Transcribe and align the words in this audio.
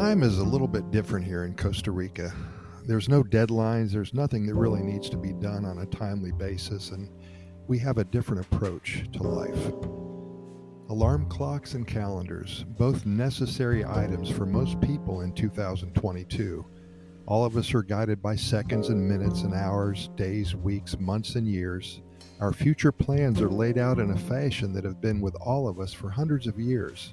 Time 0.00 0.22
is 0.22 0.38
a 0.38 0.44
little 0.44 0.66
bit 0.66 0.90
different 0.90 1.26
here 1.26 1.44
in 1.44 1.54
Costa 1.54 1.90
Rica. 1.90 2.32
There's 2.86 3.10
no 3.10 3.22
deadlines, 3.22 3.90
there's 3.92 4.14
nothing 4.14 4.46
that 4.46 4.54
really 4.54 4.80
needs 4.80 5.10
to 5.10 5.18
be 5.18 5.34
done 5.34 5.66
on 5.66 5.80
a 5.80 5.86
timely 5.86 6.32
basis, 6.32 6.90
and 6.90 7.10
we 7.68 7.78
have 7.80 7.98
a 7.98 8.04
different 8.04 8.46
approach 8.46 9.04
to 9.12 9.22
life. 9.22 9.74
Alarm 10.88 11.28
clocks 11.28 11.74
and 11.74 11.86
calendars, 11.86 12.64
both 12.78 13.04
necessary 13.04 13.84
items 13.84 14.30
for 14.30 14.46
most 14.46 14.80
people 14.80 15.20
in 15.20 15.34
2022. 15.34 16.64
All 17.26 17.44
of 17.44 17.58
us 17.58 17.74
are 17.74 17.82
guided 17.82 18.22
by 18.22 18.36
seconds 18.36 18.88
and 18.88 19.06
minutes 19.06 19.42
and 19.42 19.52
hours, 19.52 20.08
days, 20.16 20.56
weeks, 20.56 20.98
months, 20.98 21.34
and 21.34 21.46
years. 21.46 22.00
Our 22.40 22.54
future 22.54 22.90
plans 22.90 23.38
are 23.42 23.50
laid 23.50 23.76
out 23.76 23.98
in 23.98 24.12
a 24.12 24.18
fashion 24.18 24.72
that 24.72 24.84
have 24.84 25.02
been 25.02 25.20
with 25.20 25.34
all 25.42 25.68
of 25.68 25.78
us 25.78 25.92
for 25.92 26.08
hundreds 26.08 26.46
of 26.46 26.58
years. 26.58 27.12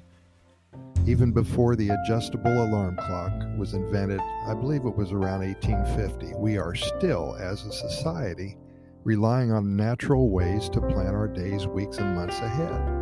Even 1.06 1.32
before 1.32 1.76
the 1.76 1.88
adjustable 1.88 2.64
alarm 2.64 2.96
clock 2.96 3.32
was 3.56 3.74
invented, 3.74 4.20
I 4.46 4.54
believe 4.54 4.84
it 4.84 4.96
was 4.96 5.12
around 5.12 5.40
1850, 5.40 6.34
we 6.36 6.58
are 6.58 6.74
still, 6.74 7.36
as 7.40 7.64
a 7.64 7.72
society, 7.72 8.56
relying 9.04 9.52
on 9.52 9.76
natural 9.76 10.30
ways 10.30 10.68
to 10.70 10.80
plan 10.80 11.14
our 11.14 11.28
days, 11.28 11.66
weeks, 11.66 11.98
and 11.98 12.14
months 12.14 12.38
ahead 12.40 12.98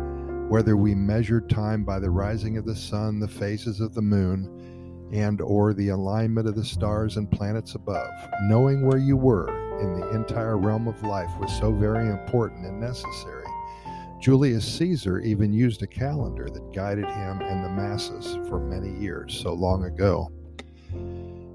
whether 0.49 0.77
we 0.77 0.95
measured 0.95 1.49
time 1.49 1.83
by 1.83 1.99
the 1.99 2.09
rising 2.09 2.57
of 2.57 2.65
the 2.65 2.75
sun, 2.75 3.19
the 3.19 3.27
phases 3.27 3.81
of 3.81 3.93
the 3.93 4.01
moon, 4.01 5.09
and 5.11 5.41
or 5.41 5.73
the 5.73 5.89
alignment 5.89 6.47
of 6.47 6.55
the 6.55 6.63
stars 6.63 7.17
and 7.17 7.29
planets 7.29 7.75
above. 7.75 8.09
Knowing 8.43 8.85
where 8.85 8.97
you 8.97 9.17
were 9.17 9.49
in 9.81 9.99
the 9.99 10.09
entire 10.11 10.57
realm 10.57 10.87
of 10.87 11.03
life 11.03 11.29
was 11.37 11.51
so 11.57 11.73
very 11.73 12.09
important 12.09 12.65
and 12.65 12.79
necessary. 12.79 13.46
Julius 14.19 14.65
Caesar 14.77 15.19
even 15.19 15.53
used 15.53 15.83
a 15.83 15.87
calendar 15.87 16.49
that 16.49 16.73
guided 16.73 17.05
him 17.05 17.41
and 17.41 17.63
the 17.63 17.69
masses 17.69 18.37
for 18.49 18.59
many 18.59 18.99
years, 18.99 19.39
so 19.39 19.53
long 19.53 19.85
ago. 19.85 20.31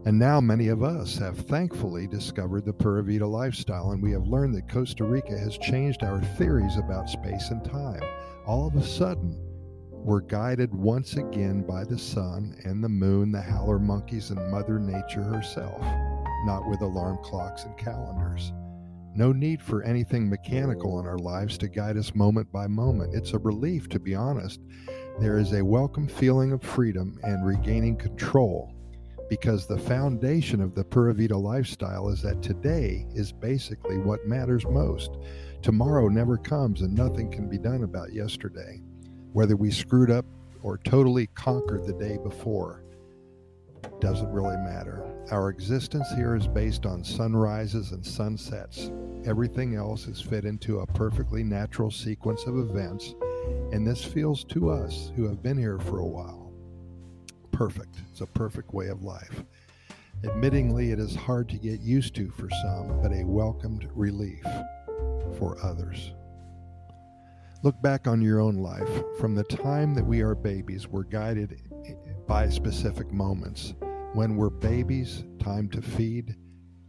And 0.05 0.19
now 0.19 0.41
many 0.41 0.69
of 0.69 0.83
us 0.83 1.17
have 1.19 1.39
thankfully 1.39 2.06
discovered 2.06 2.64
the 2.64 2.72
Pura 2.72 3.03
Vida 3.03 3.27
lifestyle, 3.27 3.92
and 3.92 4.03
we 4.03 4.12
have 4.12 4.27
learned 4.27 4.55
that 4.55 4.69
Costa 4.69 5.05
Rica 5.05 5.39
has 5.39 5.59
changed 5.59 6.03
our 6.03 6.20
theories 6.37 6.77
about 6.77 7.09
space 7.09 7.50
and 7.50 7.64
time 7.64 8.03
all 8.47 8.67
of 8.67 8.77
a 8.77 8.83
sudden, 8.83 9.39
we're 9.91 10.20
guided 10.20 10.75
once 10.75 11.17
again 11.17 11.62
by 11.62 11.84
the 11.84 11.98
sun 11.98 12.56
and 12.65 12.83
the 12.83 12.89
moon, 12.89 13.31
the 13.31 13.41
howler 13.41 13.78
monkeys, 13.78 14.31
and 14.31 14.50
Mother 14.50 14.78
Nature 14.81 15.22
herself, 15.22 15.81
not 16.44 16.69
with 16.69 16.81
alarm 16.81 17.19
clocks 17.22 17.65
and 17.65 17.77
calendars. 17.78 18.53
No 19.15 19.31
need 19.31 19.61
for 19.61 19.83
anything 19.83 20.31
mechanical 20.31 20.99
in 20.99 21.07
our 21.07 21.19
lives 21.19 21.59
to 21.59 21.69
guide 21.69 21.99
us 21.99 22.15
moment 22.15 22.51
by 22.51 22.67
moment. 22.67 23.15
It's 23.15 23.35
a 23.35 23.39
relief, 23.39 23.87
to 23.91 24.01
be 24.01 24.15
honest. 24.15 24.61
There 25.21 25.37
is 25.39 25.53
a 25.53 25.63
welcome 25.63 26.09
feeling 26.09 26.53
of 26.53 26.63
freedom 26.63 27.19
and 27.23 27.47
regaining 27.47 27.97
control 27.97 28.75
because 29.29 29.67
the 29.67 29.79
foundation 29.79 30.63
of 30.63 30.75
the 30.75 30.85
Pura 30.85 31.13
Vida 31.13 31.37
lifestyle 31.37 32.09
is 32.09 32.23
that 32.23 32.43
today 32.43 33.07
is 33.15 33.33
basically 33.33 33.99
what 33.99 34.27
matters 34.27 34.67
most. 34.67 35.11
Tomorrow 35.61 36.09
never 36.09 36.39
comes, 36.39 36.81
and 36.81 36.95
nothing 36.95 37.31
can 37.31 37.51
be 37.51 37.59
done 37.59 37.83
about 37.83 38.15
yesterday. 38.15 38.81
Whether 39.35 39.57
we 39.57 39.71
screwed 39.71 40.11
up 40.11 40.25
or 40.63 40.79
totally 40.79 41.27
conquered 41.29 41.85
the 41.85 41.93
day 41.93 42.17
before 42.23 42.81
doesn't 44.03 44.33
really 44.33 44.56
matter. 44.56 45.00
Our 45.31 45.48
existence 45.48 46.08
here 46.17 46.34
is 46.34 46.48
based 46.48 46.86
on 46.86 47.05
sunrises 47.05 47.92
and 47.92 48.05
sunsets. 48.05 48.91
Everything 49.25 49.77
else 49.77 50.09
is 50.09 50.20
fit 50.20 50.44
into 50.44 50.81
a 50.81 50.86
perfectly 50.86 51.44
natural 51.44 51.92
sequence 51.92 52.44
of 52.47 52.59
events, 52.59 53.14
and 53.70 53.86
this 53.86 54.05
feels 54.05 54.42
to 54.47 54.70
us 54.70 55.12
who 55.14 55.28
have 55.28 55.41
been 55.41 55.56
here 55.56 55.78
for 55.78 56.00
a 56.00 56.06
while 56.06 56.42
perfect. 57.53 57.99
It's 58.10 58.22
a 58.22 58.27
perfect 58.27 58.75
way 58.75 58.88
of 58.88 59.04
life. 59.04 59.44
Admittingly, 60.25 60.93
it 60.93 60.98
is 60.98 61.15
hard 61.15 61.48
to 61.50 61.56
get 61.56 61.81
used 61.81 62.12
to 62.16 62.28
for 62.31 62.48
some, 62.62 63.00
but 63.00 63.12
a 63.12 63.25
welcomed 63.25 63.88
relief 63.94 64.43
for 65.38 65.56
others. 65.62 66.12
Look 67.62 67.81
back 67.81 68.09
on 68.09 68.21
your 68.21 68.41
own 68.41 68.56
life. 68.56 68.88
From 69.21 69.37
the 69.37 69.44
time 69.44 69.94
that 69.94 70.04
we 70.04 70.22
are 70.22 70.34
babies, 70.34 70.88
we're 70.88 71.04
guided 71.04 71.60
by 72.27 72.48
specific 72.48 73.12
moments. 73.12 73.75
When 74.15 74.37
we're 74.37 74.50
babies, 74.50 75.25
time 75.39 75.69
to 75.71 75.83
feed. 75.83 76.37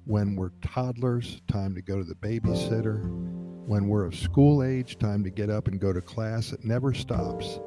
When 0.06 0.36
we're 0.36 0.52
toddlers, 0.62 1.42
time 1.48 1.74
to 1.76 1.82
go 1.82 1.98
to 1.98 2.04
the 2.04 2.16
babysitter. 2.16 3.04
When 3.66 3.88
we're 3.88 4.06
of 4.06 4.16
school 4.16 4.64
age, 4.64 4.98
time 5.00 5.24
to 5.24 5.30
get 5.30 5.50
up 5.50 5.68
and 5.68 5.80
go 5.80 5.94
to 5.94 6.02
class. 6.02 6.52
It 6.52 6.66
never 6.66 6.94
stops 6.94 7.60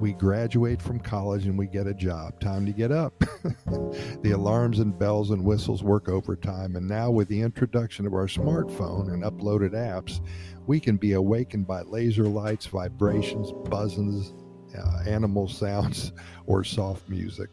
we 0.00 0.12
graduate 0.12 0.82
from 0.82 1.00
college 1.00 1.46
and 1.46 1.56
we 1.56 1.66
get 1.66 1.86
a 1.86 1.94
job. 1.94 2.38
Time 2.40 2.66
to 2.66 2.72
get 2.72 2.92
up. 2.92 3.18
the 4.22 4.32
alarms 4.32 4.78
and 4.78 4.98
bells 4.98 5.30
and 5.30 5.44
whistles 5.44 5.82
work 5.82 6.08
overtime. 6.08 6.76
And 6.76 6.86
now, 6.86 7.10
with 7.10 7.28
the 7.28 7.40
introduction 7.40 8.06
of 8.06 8.12
our 8.12 8.26
smartphone 8.26 9.12
and 9.12 9.22
uploaded 9.22 9.70
apps, 9.70 10.20
we 10.66 10.80
can 10.80 10.96
be 10.96 11.12
awakened 11.12 11.66
by 11.66 11.82
laser 11.82 12.24
lights, 12.24 12.66
vibrations, 12.66 13.52
buzzings, 13.70 14.34
uh, 14.76 15.08
animal 15.08 15.48
sounds, 15.48 16.12
or 16.46 16.64
soft 16.64 17.08
music. 17.08 17.50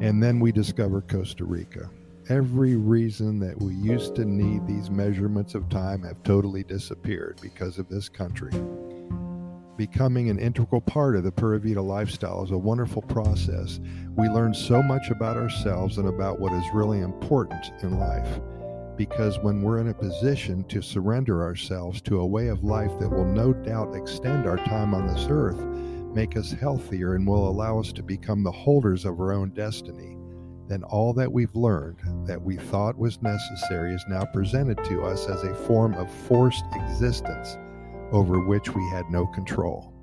And 0.00 0.22
then 0.22 0.40
we 0.40 0.52
discover 0.52 1.00
Costa 1.00 1.44
Rica. 1.44 1.90
Every 2.28 2.76
reason 2.76 3.38
that 3.40 3.60
we 3.60 3.74
used 3.74 4.14
to 4.16 4.24
need 4.24 4.66
these 4.66 4.90
measurements 4.90 5.54
of 5.54 5.68
time 5.68 6.02
have 6.02 6.22
totally 6.22 6.62
disappeared 6.62 7.38
because 7.42 7.78
of 7.78 7.88
this 7.88 8.08
country 8.08 8.52
becoming 9.78 10.28
an 10.28 10.40
integral 10.40 10.80
part 10.80 11.16
of 11.16 11.22
the 11.22 11.30
Pura 11.30 11.58
Vida 11.60 11.80
lifestyle 11.80 12.42
is 12.44 12.50
a 12.50 12.58
wonderful 12.58 13.00
process. 13.02 13.78
We 14.16 14.28
learn 14.28 14.52
so 14.52 14.82
much 14.82 15.08
about 15.08 15.36
ourselves 15.36 15.96
and 15.96 16.08
about 16.08 16.40
what 16.40 16.52
is 16.52 16.74
really 16.74 17.00
important 17.00 17.70
in 17.82 17.98
life. 17.98 18.40
Because 18.96 19.38
when 19.38 19.62
we're 19.62 19.78
in 19.78 19.88
a 19.88 19.94
position 19.94 20.64
to 20.64 20.82
surrender 20.82 21.44
ourselves 21.44 22.00
to 22.02 22.20
a 22.20 22.26
way 22.26 22.48
of 22.48 22.64
life 22.64 22.90
that 22.98 23.08
will 23.08 23.24
no 23.24 23.52
doubt 23.52 23.94
extend 23.94 24.48
our 24.48 24.56
time 24.56 24.92
on 24.92 25.06
this 25.06 25.28
earth, 25.30 25.64
make 26.18 26.36
us 26.36 26.50
healthier, 26.50 27.14
and 27.14 27.24
will 27.24 27.48
allow 27.48 27.78
us 27.78 27.92
to 27.92 28.02
become 28.02 28.42
the 28.42 28.50
holders 28.50 29.04
of 29.04 29.20
our 29.20 29.32
own 29.32 29.50
destiny, 29.50 30.16
then 30.66 30.82
all 30.82 31.12
that 31.12 31.32
we've 31.32 31.54
learned 31.54 32.00
that 32.26 32.42
we 32.42 32.56
thought 32.56 32.98
was 32.98 33.22
necessary 33.22 33.94
is 33.94 34.04
now 34.08 34.24
presented 34.24 34.82
to 34.82 35.04
us 35.04 35.28
as 35.28 35.44
a 35.44 35.54
form 35.54 35.94
of 35.94 36.12
forced 36.12 36.64
existence 36.72 37.56
over 38.10 38.40
which 38.40 38.74
we 38.74 38.82
had 38.90 39.08
no 39.08 39.28
control. 39.28 39.94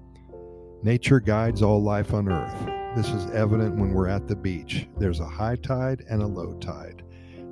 Nature 0.84 1.20
guides 1.20 1.62
all 1.62 1.84
life 1.84 2.14
on 2.14 2.32
earth. 2.32 2.66
This 2.96 3.10
is 3.10 3.30
evident 3.32 3.76
when 3.76 3.94
we're 3.94 4.08
at 4.08 4.26
the 4.26 4.38
beach. 4.38 4.88
There's 4.98 5.20
a 5.20 5.26
high 5.26 5.58
tide 5.58 6.06
and 6.10 6.22
a 6.22 6.28
low 6.28 6.54
tide. 6.60 7.04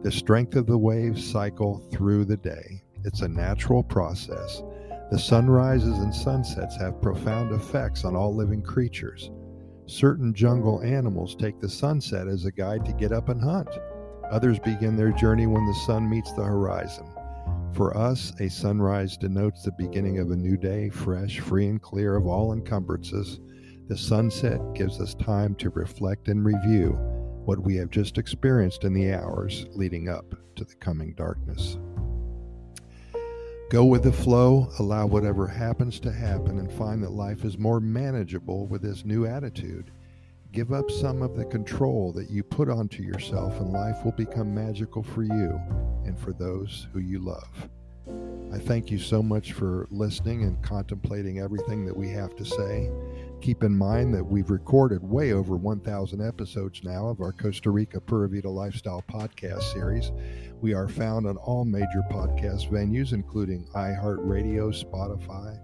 The 0.03 0.11
strength 0.11 0.55
of 0.55 0.67
the 0.67 0.77
waves 0.77 1.29
cycle 1.29 1.79
through 1.91 2.23
the 2.23 2.37
day. 2.37 2.81
It's 3.03 3.23
a 3.23 3.27
natural 3.27 3.83
process. 3.83 4.63
The 5.13 5.19
sunrises 5.19 5.99
and 5.99 6.11
sunsets 6.11 6.75
have 6.77 6.99
profound 6.99 7.51
effects 7.51 8.03
on 8.03 8.15
all 8.15 8.33
living 8.33 8.63
creatures. 8.63 9.29
Certain 9.85 10.33
jungle 10.33 10.81
animals 10.81 11.35
take 11.35 11.59
the 11.59 11.69
sunset 11.69 12.27
as 12.27 12.45
a 12.45 12.51
guide 12.51 12.83
to 12.85 12.93
get 12.93 13.11
up 13.11 13.29
and 13.29 13.39
hunt. 13.39 13.69
Others 14.31 14.57
begin 14.57 14.95
their 14.95 15.11
journey 15.11 15.45
when 15.45 15.67
the 15.67 15.79
sun 15.85 16.09
meets 16.09 16.33
the 16.33 16.41
horizon. 16.41 17.05
For 17.73 17.95
us, 17.95 18.33
a 18.39 18.49
sunrise 18.49 19.15
denotes 19.15 19.61
the 19.61 19.73
beginning 19.73 20.17
of 20.17 20.31
a 20.31 20.35
new 20.35 20.57
day, 20.57 20.89
fresh, 20.89 21.39
free, 21.41 21.67
and 21.67 21.79
clear 21.79 22.15
of 22.15 22.25
all 22.25 22.51
encumbrances. 22.51 23.39
The 23.89 23.97
sunset 23.99 24.61
gives 24.73 24.99
us 24.99 25.13
time 25.13 25.53
to 25.57 25.69
reflect 25.69 26.27
and 26.27 26.43
review 26.43 26.97
what 27.45 27.59
we 27.59 27.75
have 27.75 27.91
just 27.91 28.17
experienced 28.17 28.83
in 28.83 28.93
the 28.93 29.13
hours 29.13 29.67
leading 29.75 30.09
up 30.09 30.33
to 30.55 30.65
the 30.65 30.75
coming 30.77 31.13
darkness. 31.13 31.77
Go 33.73 33.85
with 33.85 34.03
the 34.03 34.13
flow, 34.13 34.69
allow 34.77 35.07
whatever 35.07 35.47
happens 35.47 35.99
to 36.01 36.11
happen, 36.11 36.59
and 36.59 36.71
find 36.71 37.01
that 37.01 37.13
life 37.13 37.43
is 37.43 37.57
more 37.57 37.79
manageable 37.79 38.67
with 38.67 38.83
this 38.83 39.03
new 39.03 39.25
attitude. 39.25 39.89
Give 40.51 40.71
up 40.71 40.91
some 40.91 41.23
of 41.23 41.35
the 41.35 41.45
control 41.45 42.11
that 42.11 42.29
you 42.29 42.43
put 42.43 42.69
onto 42.69 43.01
yourself, 43.01 43.59
and 43.59 43.73
life 43.73 44.05
will 44.05 44.11
become 44.11 44.53
magical 44.53 45.01
for 45.01 45.23
you 45.23 45.59
and 46.05 46.19
for 46.19 46.33
those 46.33 46.85
who 46.93 46.99
you 46.99 47.17
love. 47.17 47.67
I 48.53 48.59
thank 48.59 48.91
you 48.91 48.99
so 48.99 49.23
much 49.23 49.53
for 49.53 49.87
listening 49.89 50.43
and 50.43 50.61
contemplating 50.61 51.39
everything 51.39 51.83
that 51.87 51.97
we 51.97 52.09
have 52.09 52.35
to 52.35 52.45
say. 52.45 52.91
Keep 53.43 53.65
in 53.65 53.75
mind 53.75 54.13
that 54.13 54.23
we've 54.23 54.49
recorded 54.49 55.03
way 55.03 55.33
over 55.33 55.57
1,000 55.57 56.25
episodes 56.25 56.81
now 56.81 57.07
of 57.07 57.19
our 57.19 57.33
Costa 57.33 57.71
Rica 57.71 57.99
Pura 57.99 58.29
Vida 58.29 58.49
Lifestyle 58.49 59.03
podcast 59.11 59.63
series. 59.63 60.13
We 60.61 60.73
are 60.73 60.87
found 60.87 61.27
on 61.27 61.35
all 61.35 61.65
major 61.65 62.03
podcast 62.09 62.71
venues, 62.71 63.11
including 63.11 63.67
iHeartRadio, 63.75 64.71
Spotify, 64.71 65.59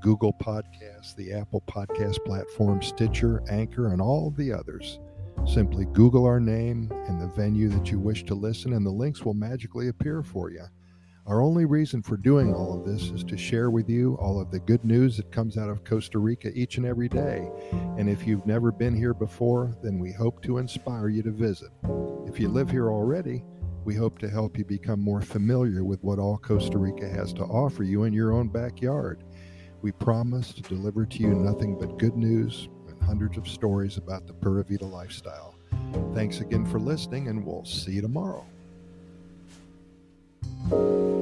Google 0.00 0.32
Podcasts, 0.42 1.14
the 1.14 1.32
Apple 1.32 1.62
Podcast 1.68 2.24
platform, 2.24 2.82
Stitcher, 2.82 3.40
Anchor, 3.48 3.92
and 3.92 4.02
all 4.02 4.32
the 4.32 4.52
others. 4.52 4.98
Simply 5.46 5.84
Google 5.92 6.26
our 6.26 6.40
name 6.40 6.90
and 7.06 7.20
the 7.20 7.32
venue 7.36 7.68
that 7.68 7.88
you 7.88 8.00
wish 8.00 8.24
to 8.24 8.34
listen, 8.34 8.72
and 8.72 8.84
the 8.84 8.90
links 8.90 9.24
will 9.24 9.34
magically 9.34 9.86
appear 9.86 10.24
for 10.24 10.50
you. 10.50 10.64
Our 11.24 11.40
only 11.40 11.66
reason 11.66 12.02
for 12.02 12.16
doing 12.16 12.52
all 12.52 12.76
of 12.76 12.84
this 12.84 13.10
is 13.10 13.22
to 13.24 13.36
share 13.36 13.70
with 13.70 13.88
you 13.88 14.16
all 14.20 14.40
of 14.40 14.50
the 14.50 14.58
good 14.58 14.84
news 14.84 15.16
that 15.16 15.30
comes 15.30 15.56
out 15.56 15.70
of 15.70 15.84
Costa 15.84 16.18
Rica 16.18 16.50
each 16.52 16.78
and 16.78 16.84
every 16.84 17.08
day. 17.08 17.48
And 17.96 18.10
if 18.10 18.26
you've 18.26 18.44
never 18.44 18.72
been 18.72 18.96
here 18.96 19.14
before, 19.14 19.76
then 19.84 20.00
we 20.00 20.10
hope 20.10 20.42
to 20.42 20.58
inspire 20.58 21.08
you 21.08 21.22
to 21.22 21.30
visit. 21.30 21.70
If 22.26 22.40
you 22.40 22.48
live 22.48 22.68
here 22.68 22.90
already, 22.90 23.44
we 23.84 23.94
hope 23.94 24.18
to 24.18 24.28
help 24.28 24.58
you 24.58 24.64
become 24.64 24.98
more 24.98 25.20
familiar 25.20 25.84
with 25.84 26.02
what 26.02 26.18
all 26.18 26.38
Costa 26.38 26.76
Rica 26.76 27.08
has 27.08 27.32
to 27.34 27.44
offer 27.44 27.84
you 27.84 28.02
in 28.02 28.12
your 28.12 28.32
own 28.32 28.48
backyard. 28.48 29.22
We 29.80 29.92
promise 29.92 30.52
to 30.54 30.62
deliver 30.62 31.06
to 31.06 31.18
you 31.18 31.34
nothing 31.34 31.78
but 31.78 31.98
good 31.98 32.16
news 32.16 32.68
and 32.88 33.00
hundreds 33.00 33.38
of 33.38 33.46
stories 33.46 33.96
about 33.96 34.26
the 34.26 34.32
Pura 34.32 34.64
Vida 34.64 34.86
lifestyle. 34.86 35.54
Thanks 36.14 36.40
again 36.40 36.66
for 36.66 36.80
listening, 36.80 37.28
and 37.28 37.46
we'll 37.46 37.64
see 37.64 37.92
you 37.92 38.02
tomorrow. 38.02 38.44
Thank 40.72 41.16
you. 41.16 41.21